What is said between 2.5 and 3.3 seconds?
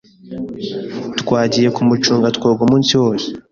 umunsi wose.